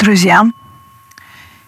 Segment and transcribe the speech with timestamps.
[0.00, 0.46] Друзья,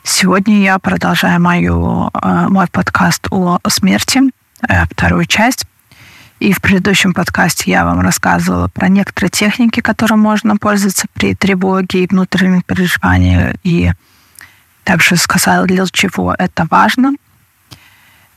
[0.02, 4.22] сегодня я продолжаю мою, э, мой подкаст о смерти,
[4.66, 5.66] э, вторую часть.
[6.40, 12.04] И в предыдущем подкасте я вам рассказывала про некоторые техники, которым можно пользоваться при тревоге
[12.04, 13.56] и внутренних переживаниях.
[13.64, 13.92] И
[14.84, 17.12] также сказала, для чего это важно.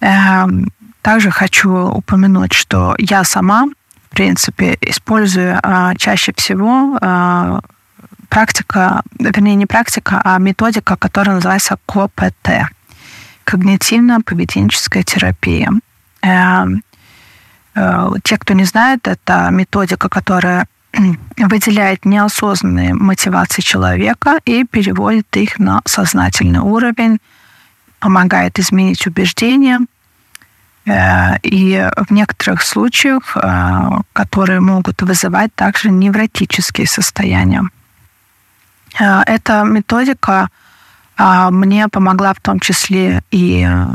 [0.01, 3.67] Эм, также хочу упомянуть, что я сама,
[4.07, 6.99] в принципе, использую э, чаще всего
[8.29, 12.69] практика, вернее, не практика, а методика, которая называется КОПТ.
[13.45, 15.71] Когнитивно-поведенческая терапия.
[16.21, 16.83] Эм,
[17.75, 20.67] э, те, кто не знает, это методика, которая
[21.37, 27.19] выделяет неосознанные мотивации человека и переводит их на сознательный уровень,
[27.99, 29.79] помогает изменить убеждения,
[30.85, 37.63] э, и в некоторых случаях, э, которые могут вызывать также невротические состояния.
[38.99, 40.49] Э, эта методика
[41.17, 43.87] а, мне помогла в том числе и э,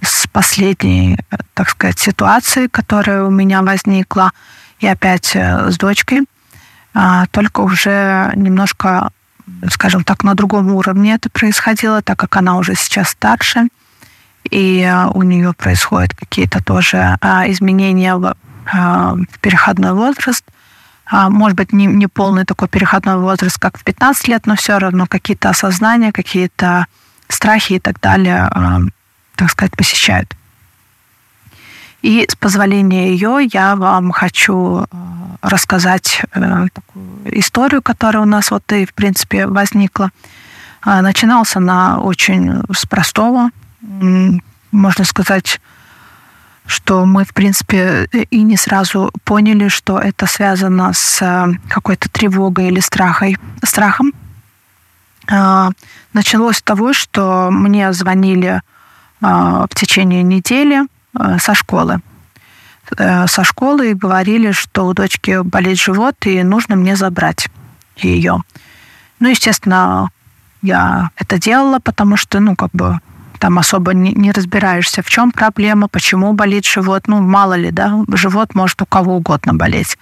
[0.00, 1.18] с последней,
[1.54, 4.32] так сказать, ситуацией, которая у меня возникла,
[4.78, 6.22] и опять э, с дочкой,
[7.30, 9.12] только уже немножко,
[9.70, 13.68] скажем так, на другом уровне это происходило, так как она уже сейчас старше,
[14.50, 18.36] и у нее происходят какие-то тоже изменения в
[19.40, 20.44] переходной возраст–
[21.12, 25.06] может быть, не, не полный такой переходной возраст, как в 15 лет, но все равно
[25.06, 26.86] какие-то осознания, какие-то
[27.28, 28.80] страхи и так далее, а,
[29.36, 30.34] так сказать, посещают.
[32.00, 38.50] И с позволения ее я вам хочу а, рассказать э, такую историю, которая у нас
[38.50, 40.10] вот и, в принципе, возникла.
[40.84, 43.50] Начинался она очень с простого,
[44.72, 45.60] можно сказать,
[46.72, 52.68] что мы, в принципе, и не сразу поняли, что это связано с э, какой-то тревогой
[52.68, 54.12] или страхой, страхом.
[55.30, 55.70] А,
[56.12, 58.62] началось с того, что мне звонили
[59.20, 60.82] а, в течение недели
[61.18, 62.00] э, со школы.
[62.96, 67.48] Э, со школы и говорили, что у дочки болит живот, и нужно мне забрать
[67.96, 68.42] ее.
[69.20, 70.10] Ну, естественно,
[70.62, 72.98] я это делала, потому что, ну, как бы
[73.42, 77.08] там особо не, не разбираешься, в чем проблема, почему болит живот.
[77.08, 79.98] Ну, мало ли, да, живот может у кого угодно болеть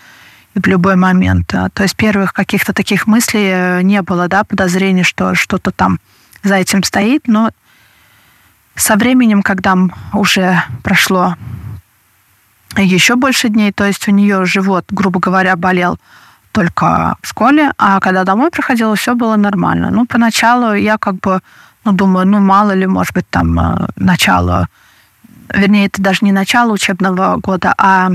[0.54, 1.54] в любой момент.
[1.54, 6.00] А, то есть первых каких-то таких мыслей э, не было, да, подозрений, что что-то там
[6.42, 7.50] за этим стоит, но
[8.74, 9.74] со временем, когда
[10.12, 11.34] уже прошло
[12.76, 15.98] еще больше дней, то есть у нее живот, грубо говоря, болел
[16.52, 19.90] только в школе, а когда домой приходила, все было нормально.
[19.90, 21.40] Ну, поначалу я как бы
[21.84, 24.68] ну, думаю, ну, мало ли, может быть, там э, начало,
[25.52, 28.10] вернее, это даже не начало учебного года, а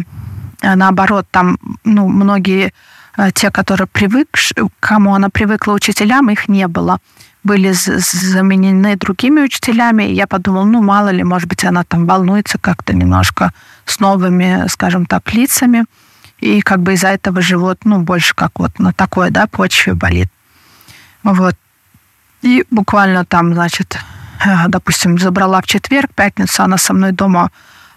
[0.61, 2.73] э, наоборот, там, ну, многие
[3.17, 4.37] э, те, которые привык,
[4.79, 6.99] кому она привыкла учителям, их не было.
[7.43, 10.03] Были заменены другими учителями.
[10.05, 13.51] И я подумала, ну, мало ли, может быть, она там волнуется как-то немножко
[13.85, 15.85] с новыми, скажем так, лицами.
[16.39, 20.29] И как бы из-за этого живот, ну, больше как вот на такой, да, почве болит.
[21.23, 21.55] Вот.
[22.45, 23.97] И буквально там, значит,
[24.45, 27.49] э, допустим, забрала в четверг, пятницу она со мной дома,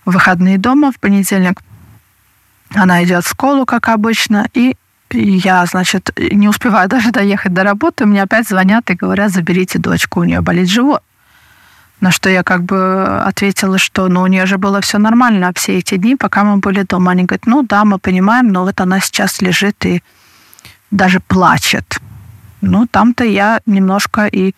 [0.07, 1.61] выходные дома, в понедельник
[2.75, 4.75] она идет в школу, как обычно, и
[5.13, 10.21] я, значит, не успеваю даже доехать до работы, мне опять звонят и говорят, заберите дочку,
[10.21, 11.03] у нее болит живот.
[12.01, 15.77] На что я как бы ответила, что ну, у нее же было все нормально все
[15.77, 17.11] эти дни, пока мы были дома.
[17.11, 20.03] Они говорят, ну да, мы понимаем, но вот она сейчас лежит и
[20.91, 21.98] даже плачет.
[22.61, 24.55] Ну, там-то я немножко и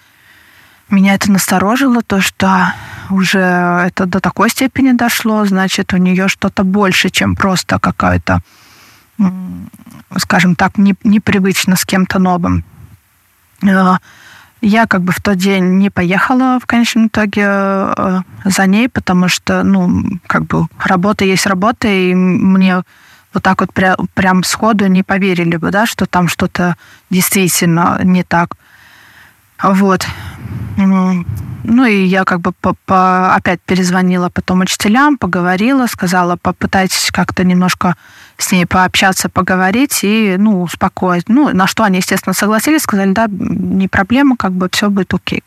[0.91, 2.73] меня это насторожило, то, что
[3.11, 8.41] уже это до такой степени дошло, значит, у нее что-то больше, чем просто какая-то,
[10.17, 12.65] скажем так, не, непривычно с кем-то новым.
[13.63, 13.97] Э,
[14.63, 19.29] я как бы в тот день не поехала в конечном итоге э, за ней, потому
[19.29, 22.83] что, ну, как бы работа есть работа, и мне
[23.33, 26.77] вот так вот пря прям сходу не поверили бы, да, что там что-то
[27.11, 28.57] действительно не так.
[29.63, 30.07] Вот.
[30.77, 37.45] Ну и я как бы по -по опять перезвонила потом учителям, поговорила, сказала, попытайтесь как-то
[37.45, 37.97] немножко
[38.39, 41.29] с ней пообщаться, поговорить и, ну, успокоить.
[41.29, 45.43] Ну, на что они, естественно, согласились, сказали, да, не проблема, как бы все будет окей.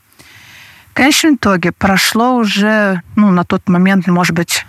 [0.92, 4.68] В конечном итоге прошло уже, ну, на тот момент, может быть,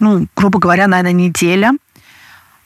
[0.00, 1.72] ну, грубо говоря, наверное, неделя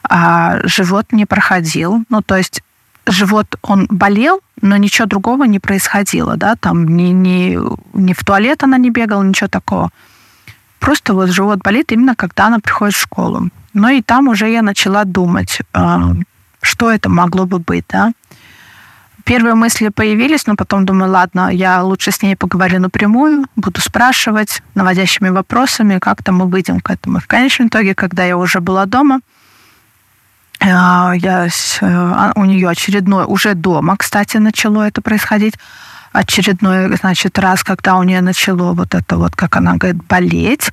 [0.08, 2.04] а живот не проходил.
[2.08, 2.62] Ну, то есть
[3.06, 7.58] живот, он болел, но ничего другого не происходило, да, там ни, ни,
[7.92, 9.90] ни в туалет она не бегала, ничего такого.
[10.78, 13.48] Просто вот живот болит именно когда она приходит в школу.
[13.72, 16.12] Ну и там уже я начала думать, а,
[16.60, 18.12] что это могло бы быть, да.
[19.24, 24.62] первые мысли появились, но потом думаю, ладно, я лучше с ней поговорю напрямую, буду спрашивать
[24.74, 27.18] наводящими вопросами, как-то мы выйдем к этому.
[27.18, 29.43] В конечном итоге, когда я уже была дома, э,
[30.64, 31.48] я,
[31.82, 35.54] а, у нее очередной, уже дома, кстати, начало это происходить,
[36.12, 40.70] очередной, значит, раз, когда у нее начало вот это вот, как она говорит, болеть,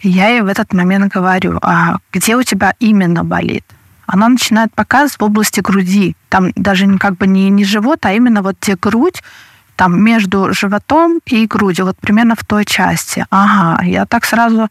[0.00, 3.64] я ей в этот момент говорю, а где у тебя именно болит?
[4.06, 6.16] Она начинает показывать в области груди.
[6.30, 9.22] Там даже как бы не, не живот, а именно вот где грудь,
[9.76, 13.26] там между животом и грудью, вот примерно в той части.
[13.30, 14.68] Ага, я так сразу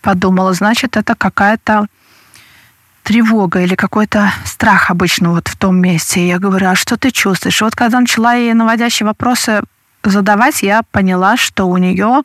[0.00, 1.86] подумала, значит, это какая-то
[3.02, 6.20] тревога или какой-то страх обычно вот в том месте.
[6.20, 7.60] И я говорю, а что ты чувствуешь?
[7.60, 9.62] Вот когда начала ей наводящие вопросы
[10.04, 12.22] задавать, я поняла, что у нее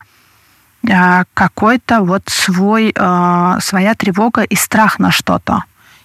[0.90, 5.64] а, какой-то вот свой, а, своя тревога и страх на что-то.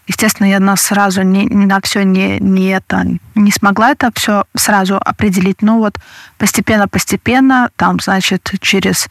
[0.09, 4.97] Естественно, я нас сразу не, на все не, не это не смогла это все сразу
[4.97, 5.63] определить.
[5.63, 5.99] Но вот
[6.39, 9.09] постепенно-постепенно, там, значит, через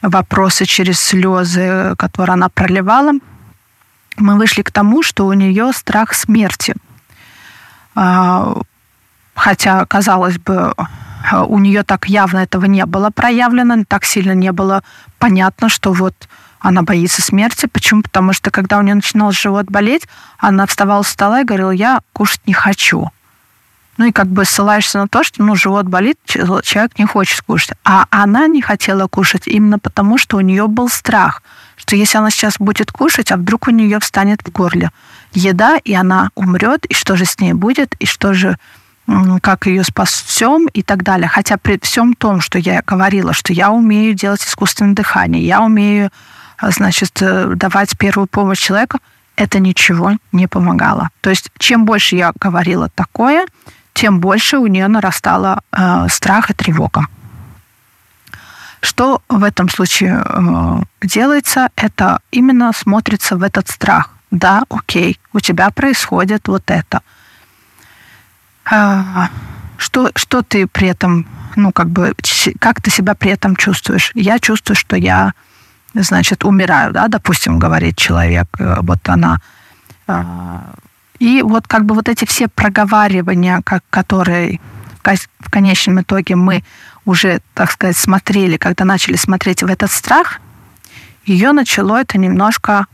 [0.00, 3.12] вопросы, через слезы, которые она проливала,
[4.18, 6.74] мы вышли к тому, что у нее страх смерти.
[7.94, 8.54] А,
[9.34, 10.74] хотя, казалось бы,
[11.46, 14.82] у нее так явно этого не было проявлено, так сильно не было
[15.18, 16.14] понятно, что вот
[16.60, 17.66] она боится смерти.
[17.66, 18.02] Почему?
[18.02, 22.00] Потому что когда у нее начинал живот болеть, она вставала с стола и говорила, я
[22.12, 23.10] кушать не хочу.
[23.98, 27.72] Ну и как бы ссылаешься на то, что ну, живот болит, человек не хочет кушать.
[27.84, 31.42] А она не хотела кушать именно потому, что у нее был страх,
[31.76, 34.92] что если она сейчас будет кушать, а вдруг у нее встанет в горле
[35.32, 38.56] еда, и она умрет, и что же с ней будет, и что же
[39.40, 41.28] как ее спасем и так далее.
[41.28, 46.10] Хотя при всем том, что я говорила, что я умею делать искусственное дыхание, я умею,
[46.58, 48.98] а, значит, э, давать первую помощь человеку,
[49.34, 51.08] это ничего не помогало.
[51.20, 53.46] То есть чем больше я говорила такое,
[54.00, 57.06] тем больше у нее нарастало э, страх и тревога.
[58.80, 61.68] Что в этом случае э, делается?
[61.76, 64.10] Это именно смотрится в этот страх.
[64.30, 67.00] Да, окей, у тебя происходит вот это–
[68.70, 69.30] а,
[69.76, 72.14] что, что ты при этом, ну, как бы,
[72.60, 74.12] как ты себя при этом чувствуешь?
[74.14, 75.32] Я чувствую, что я,
[75.94, 79.40] значит, умираю, да, допустим, говорит человек, э, вот она.
[81.18, 84.60] И вот как бы вот эти все проговаривания, как, которые
[85.40, 86.62] в конечном итоге мы
[87.04, 90.40] уже, так сказать, смотрели, когда начали смотреть в этот страх,
[91.24, 92.86] ее начало это немножко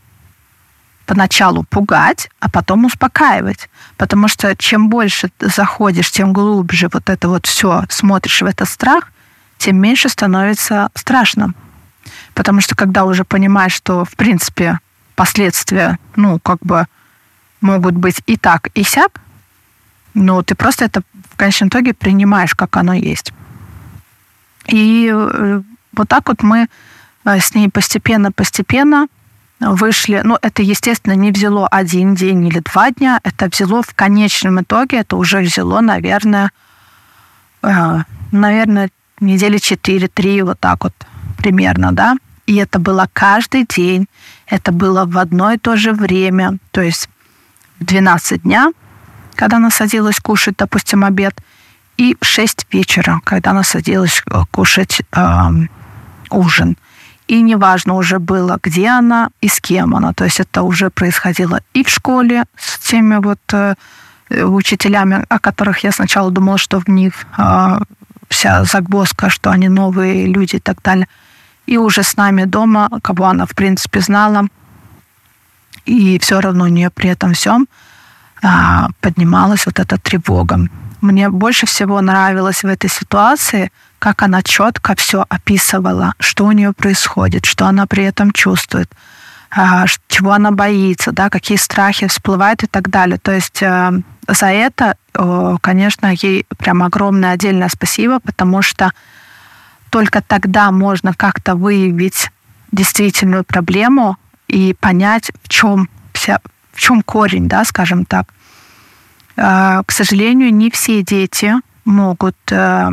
[1.06, 3.68] поначалу пугать, а потом успокаивать.
[3.96, 8.68] Потому что чем больше ты заходишь, тем глубже вот это вот все смотришь в этот
[8.68, 9.12] страх,
[9.58, 11.52] тем меньше становится страшно.
[12.34, 14.78] Потому что когда уже понимаешь, что, в принципе,
[15.14, 16.86] последствия, ну, как бы
[17.64, 19.20] могут быть и так, и сяк,
[20.12, 21.02] ну, ты просто это
[21.32, 23.32] в конечном итоге принимаешь, как оно есть.
[24.66, 25.62] И э,
[25.92, 26.68] вот так вот мы
[27.24, 29.08] э, с ней постепенно-постепенно
[29.60, 34.60] вышли, ну, это, естественно, не взяло один день или два дня, это взяло в конечном
[34.60, 36.50] итоге, это уже взяло, наверное,
[37.62, 37.98] э,
[38.30, 38.90] наверное,
[39.20, 40.94] недели 4-3, вот так вот
[41.38, 42.16] примерно, да.
[42.46, 44.06] И это было каждый день,
[44.46, 47.08] это было в одно и то же время, то есть
[47.84, 48.72] в 12 дня,
[49.34, 51.34] когда она садилась кушать, допустим, обед,
[51.96, 55.50] и в 6 вечера, когда она садилась э, кушать э,
[56.30, 56.76] ужин.
[57.28, 60.12] И неважно уже было, где она и с кем она.
[60.12, 63.74] То есть это уже происходило и в школе с теми вот э,
[64.30, 67.78] учителями, о которых я сначала думала, что в них э,
[68.28, 71.06] вся загвоздка, что они новые люди и так далее.
[71.66, 74.48] И уже с нами дома, кого она, в принципе, знала.
[75.84, 77.68] И все равно у нее при этом всем
[78.42, 78.46] э,
[79.00, 80.68] поднималась вот эта тревога.
[81.00, 83.70] Мне больше всего нравилось в этой ситуации–
[84.04, 88.92] как она четко все описывала, что у нее происходит, что она при этом чувствует,
[89.50, 93.16] а, чего она боится, да, какие страхи всплывают и так далее.
[93.16, 93.92] То есть э,
[94.28, 94.96] за это,
[95.62, 98.92] конечно, ей прям огромное отдельное спасибо, потому что
[99.88, 102.30] только тогда можно как-то выявить
[102.72, 104.18] действительную проблему
[104.54, 106.38] и понять, в чем, вся,
[106.72, 108.28] в чем корень, да, скажем так.
[109.36, 112.90] Э, к сожалению, не все дети могут э,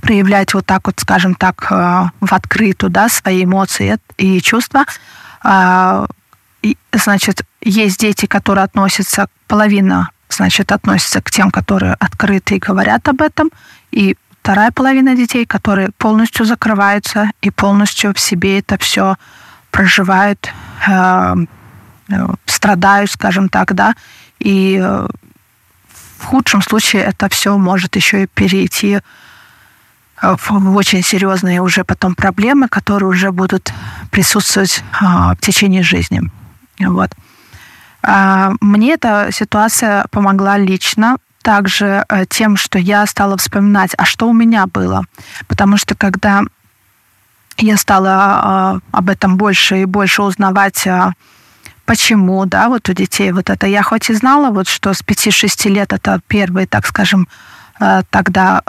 [0.00, 1.74] проявлять вот так вот, скажем так, э,
[2.20, 4.84] в открытую, да, свои эмоции и чувства.
[5.44, 6.06] А,
[6.92, 13.22] значит, есть дети, которые относятся, половина, значит, относится к тем, которые открыты и говорят об
[13.22, 13.50] этом,
[13.92, 19.16] и вторая половина детей, которые полностью закрываются и полностью в себе это все
[19.72, 20.52] проживают,
[20.86, 21.34] э,
[22.08, 23.94] э, страдают, скажем так, да,
[24.38, 24.80] и
[26.18, 29.00] в худшем случае это все может еще и перейти
[30.22, 33.72] в очень серьезные уже потом проблемы, которые уже будут
[34.12, 36.22] присутствовать в течение жизни.
[36.78, 37.10] Вот.
[38.60, 44.32] Мне эта ситуация помогла лично, также э, тем, что я стала вспоминать, а что у
[44.32, 45.04] меня было.
[45.48, 46.42] Потому что когда
[47.58, 51.12] я стала э, об этом больше и больше узнавать, э,
[51.84, 53.66] почему, да, вот у детей вот это.
[53.66, 57.28] Я хоть и знала, вот что с 5-6 лет это первый, так скажем,
[58.10, 58.62] тогда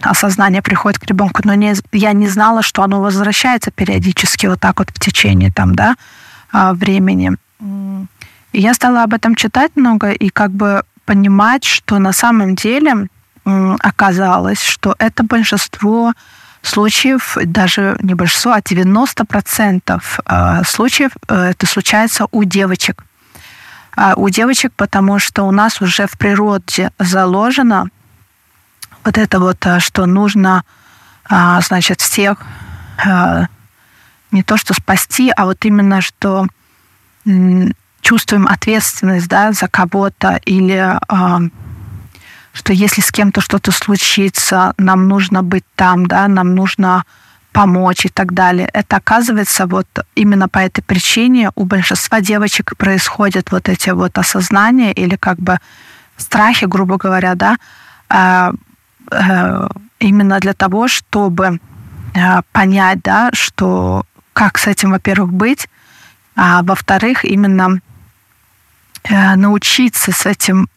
[0.00, 4.78] осознание приходит к ребенку, но не, я не знала, что оно возвращается периодически вот так
[4.78, 5.96] вот в течение там, да,
[6.52, 7.32] времени.
[7.60, 13.08] И я стала об этом читать много, и как бы понимать, что на самом деле
[13.44, 16.12] оказалось, что это большинство
[16.66, 23.04] случаев, даже не большинство, а 90% а, случаев э, это случается у девочек.
[23.96, 27.88] А у девочек, потому что у нас уже в природе заложено
[29.04, 30.64] вот это вот, э, что нужно,
[31.28, 32.38] а, значит, всех
[33.04, 33.46] э,
[34.30, 36.46] не то что спасти, а вот именно что
[38.00, 41.48] чувствуем ответственность да, за кого-то или э,
[42.54, 47.04] что если с кем-то что-то случится, нам нужно быть там, да, нам нужно
[47.52, 48.68] помочь и так далее.
[48.72, 54.92] Это оказывается вот именно по этой причине у большинства девочек происходят вот эти вот осознания
[54.92, 55.58] или как бы
[56.16, 57.56] страхи, грубо говоря, да,
[58.08, 58.52] э,
[59.10, 59.68] э,
[59.98, 61.58] именно для того, чтобы
[62.14, 65.68] э, понять, да, что как с этим, во-первых, быть,
[66.36, 67.80] а во-вторых, именно
[69.36, 70.68] научиться с этим,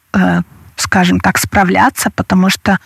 [0.77, 2.79] скажем так, справляться, потому что,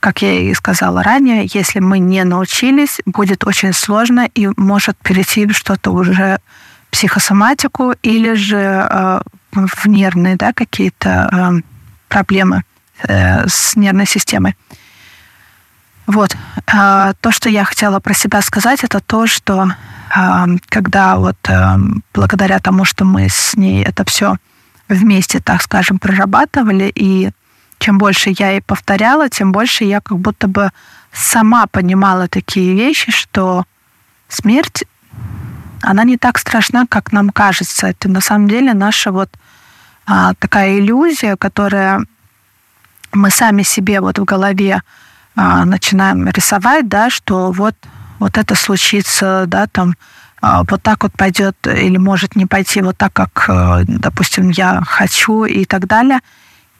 [0.00, 5.46] как я и сказала ранее, если мы не научились, будет очень сложно и может перейти
[5.46, 6.38] в что-то уже
[6.90, 9.20] психосоматику или же э,
[9.52, 11.62] в нервные да, какие-то
[12.08, 12.62] проблемы
[13.04, 14.54] с нервной системой.
[16.06, 16.36] Вот.
[16.66, 19.72] То, что я хотела про себя сказать, это то, что
[20.68, 21.36] когда вот
[22.12, 24.36] благодаря тому, что мы с ней это все
[24.94, 27.30] вместе, так скажем, прорабатывали, и
[27.78, 30.70] чем больше я ей повторяла, тем больше я как будто бы
[31.12, 33.64] сама понимала такие вещи, что
[34.28, 34.84] смерть,
[35.82, 37.88] она не так страшна, как нам кажется.
[37.88, 39.30] Это на самом деле наша вот
[40.06, 42.04] а, такая иллюзия, которая
[43.12, 44.82] мы сами себе вот в голове
[45.34, 47.74] а, начинаем рисовать, да, что вот,
[48.18, 49.94] вот это случится, да, там,
[50.42, 55.44] вот так вот пойдет или может не пойти вот так, как, э, допустим, я хочу
[55.44, 56.18] и так далее.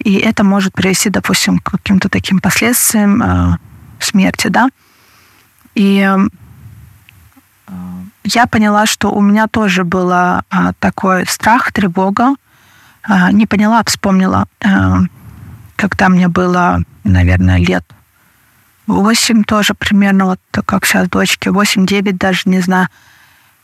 [0.00, 3.57] И это может привести, допустим, к каким-то таким последствиям э,
[4.00, 4.69] смерти, да.
[5.76, 6.28] И э,
[8.25, 10.12] я поняла, что у меня тоже был
[10.78, 12.35] такой страх, тревога.
[13.33, 14.47] Не поняла, а вспомнила,
[15.75, 17.85] когда мне было, наверное, лет
[18.87, 22.88] 8 тоже примерно, вот как сейчас дочке, 8-9 даже, не знаю,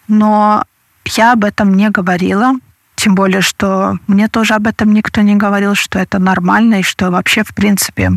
[0.08, 0.64] но
[1.04, 2.54] я об этом не говорила,
[2.96, 7.10] тем более, что мне тоже об этом никто не говорил, что это нормально и что
[7.10, 8.12] вообще, в принципе,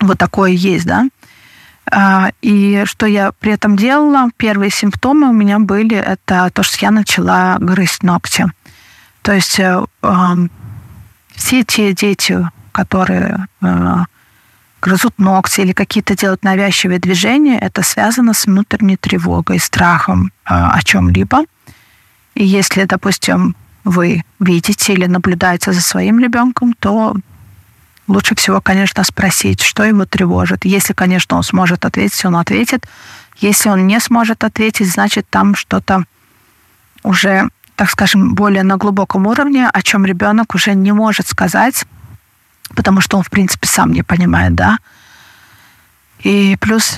[0.00, 1.08] вот такое есть, да.
[1.90, 6.78] А, и что я при этом делала, первые симптомы у меня были, это то, что
[6.80, 8.46] я начала грызть ногти.
[9.22, 9.84] То есть э,
[11.34, 13.96] все те дети, которые э,
[14.82, 20.80] грызут ногти или какие-то делают навязчивые движения, это связано с внутренней тревогой, страхом э, о
[20.82, 21.44] чем-либо.
[22.34, 27.14] И если, допустим, вы видите или наблюдаете за своим ребенком, то
[28.08, 30.64] лучше всего, конечно, спросить, что его тревожит.
[30.64, 32.86] Если, конечно, он сможет ответить, он ответит.
[33.38, 36.04] Если он не сможет ответить, значит, там что-то
[37.02, 41.84] уже, так скажем, более на глубоком уровне, о чем ребенок уже не может сказать,
[42.74, 44.78] потому что он, в принципе, сам не понимает, да.
[46.20, 46.96] И плюс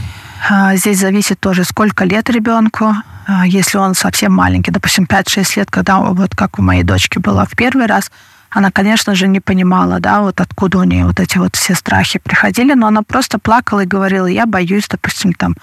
[0.49, 2.95] а, здесь зависит тоже, сколько лет ребенку,
[3.27, 7.47] а, если он совсем маленький, допустим, 5-6 лет, когда вот как у моей дочки было
[7.47, 8.11] в первый раз,
[8.51, 12.19] она, конечно же, не понимала, да, вот откуда у нее вот эти вот все страхи
[12.19, 15.57] приходили, но она просто плакала и говорила, я боюсь, допустим, там,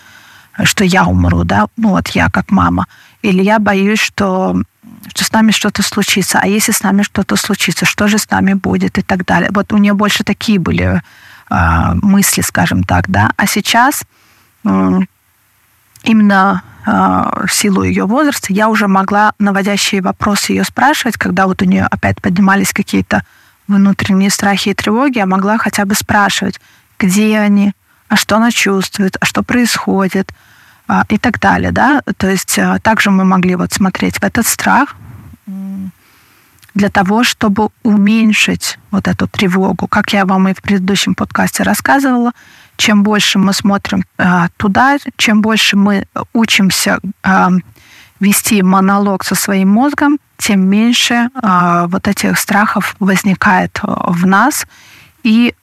[0.63, 2.87] что я умру, да, ну вот я как мама,
[3.21, 4.61] или я боюсь, что
[5.07, 8.53] что с нами что-то случится, а если с нами что-то случится, что же с нами
[8.53, 9.49] будет и так далее.
[9.51, 11.01] Вот у нее больше такие были
[11.49, 13.31] э, мысли, скажем так, да.
[13.35, 14.03] А сейчас
[14.63, 14.99] э,
[16.03, 16.91] именно э,
[17.47, 21.85] в силу ее возраста я уже могла наводящие вопросы ее спрашивать, когда вот у нее
[21.89, 23.23] опять поднимались какие-то
[23.67, 26.59] внутренние страхи и тревоги, я могла хотя бы спрашивать,
[26.99, 27.73] где они,
[28.11, 30.33] а что она чувствует, а что происходит,
[30.85, 32.01] а, и так далее, да.
[32.17, 34.95] То есть а, также мы могли вот смотреть в этот страх,
[36.73, 39.87] для того, чтобы уменьшить вот эту тревогу.
[39.87, 42.31] Как я вам и в предыдущем подкасте рассказывала,
[42.77, 46.99] чем больше мы смотрим э, туда, чем больше мы учимся
[48.21, 54.65] вести монолог со своим мозгом, тем меньше вот этих страхов возникает в нас.
[55.23, 55.53] И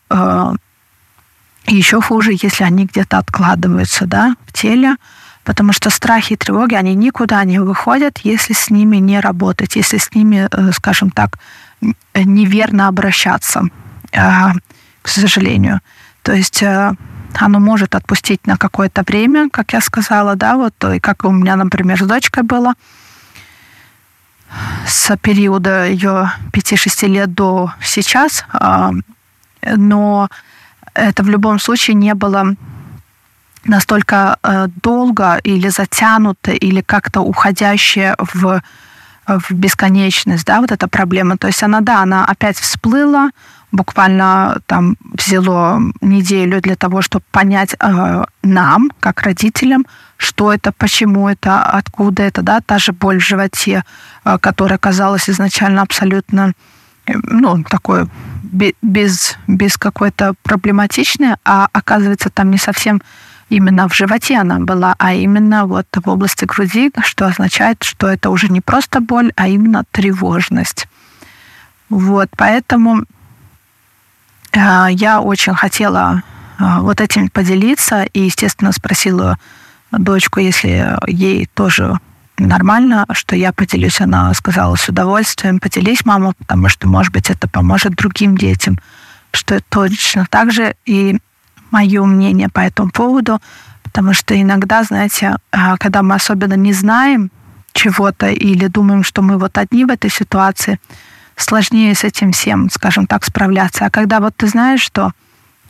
[1.68, 4.96] еще хуже, если они где-то откладываются да, в теле,
[5.44, 9.98] потому что страхи и тревоги, они никуда не выходят, если с ними не работать, если
[9.98, 11.38] с ними, э, скажем так,
[12.14, 13.62] неверно обращаться,
[14.12, 14.20] э,
[15.02, 15.80] к сожалению.
[16.22, 16.92] То есть э,
[17.34, 21.56] оно может отпустить на какое-то время, как я сказала, да, вот, и как у меня,
[21.56, 22.74] например, с дочкой было,
[24.86, 28.44] с периода ее 5-6 лет до сейчас,
[29.62, 30.28] но
[30.94, 32.54] это в любом случае не было
[33.64, 38.62] настолько э, долго или затянуто, или как-то уходящее в,
[39.26, 41.36] в бесконечность, да, вот эта проблема.
[41.36, 43.30] То есть она, да, она опять всплыла,
[43.72, 51.28] буквально там взяло неделю для того, чтобы понять э, нам, как родителям, что это, почему
[51.28, 53.84] это, откуда это, да, та же боль в животе,
[54.24, 56.52] э, которая казалась изначально абсолютно,
[57.06, 58.06] э, ну, такой
[58.82, 63.02] без, без какой-то проблематичной, а оказывается там не совсем
[63.48, 68.30] именно в животе она была, а именно вот в области груди, что означает, что это
[68.30, 70.86] уже не просто боль, а именно тревожность.
[71.88, 73.04] Вот, поэтому
[74.52, 76.22] э, я очень хотела
[76.58, 79.38] э, вот этим поделиться и, естественно, спросила
[79.90, 81.98] дочку, если ей тоже
[82.38, 84.00] нормально, что я поделюсь.
[84.00, 88.78] Она сказала с удовольствием, поделись, мама, потому что, может быть, это поможет другим детям.
[89.32, 91.18] Что точно так же и
[91.70, 93.40] мое мнение по этому поводу,
[93.82, 97.30] потому что иногда, знаете, а, когда мы особенно не знаем
[97.72, 100.80] чего-то или думаем, что мы вот одни в этой ситуации,
[101.36, 103.86] сложнее с этим всем, скажем так, справляться.
[103.86, 105.12] А когда вот ты знаешь, что,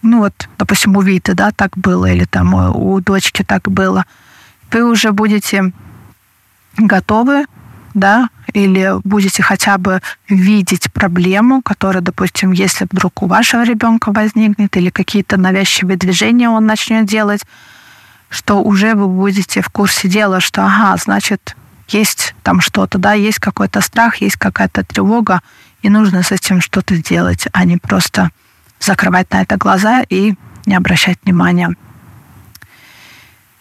[0.02, 4.06] ну вот, допустим, у Виты, да, так было, или там у дочки так было,
[4.72, 5.72] вы уже будете
[6.78, 7.44] готовы
[7.94, 14.76] да, или будете хотя бы видеть проблему, которая, допустим, если вдруг у вашего ребенка возникнет,
[14.76, 17.42] или какие-то навязчивые движения он начнет делать,
[18.28, 21.56] что уже вы будете в курсе дела, что, ага, значит,
[21.88, 25.40] есть там что-то, да, есть какой-то страх, есть какая-то тревога,
[25.82, 28.30] и нужно с этим что-то делать, а не просто
[28.78, 30.34] закрывать на это глаза и
[30.66, 31.74] не обращать внимания.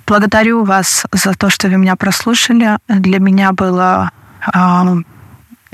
[0.07, 2.77] Благодарю вас за то, что вы меня прослушали.
[2.87, 4.11] Для меня было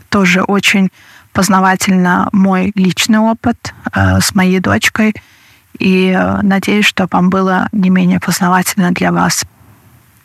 [0.09, 0.89] тоже очень
[1.33, 5.15] познавательно мой личный опыт э, с моей дочкой.
[5.79, 9.43] И э, надеюсь, что вам было не менее познавательно для вас.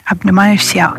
[0.04, 0.96] Обнимаю всех.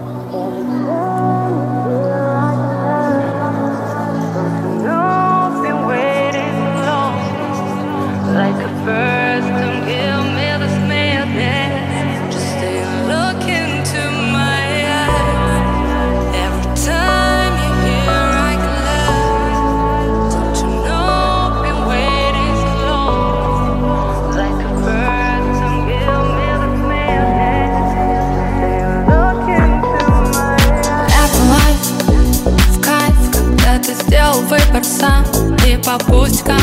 [35.89, 36.61] По пустякам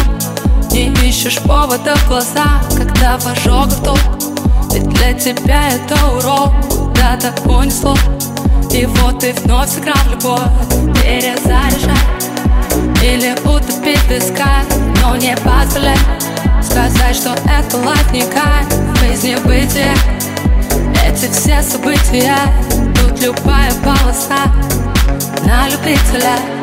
[0.70, 4.00] Не ищешь повода в глаза Когда в ожогах тут
[4.72, 7.96] Ведь для тебя это урок Куда-то унесло
[8.70, 10.40] И вот ты вновь сыграл любовь
[11.02, 11.96] Перезаряжай
[13.02, 14.62] Или утопить песка
[15.02, 15.98] Но не позволяй.
[16.62, 17.78] Сказать, что это
[19.00, 19.94] Жизнь не бытие
[21.04, 22.36] Эти все события
[23.00, 24.52] Тут любая полоса
[25.44, 26.55] На любителя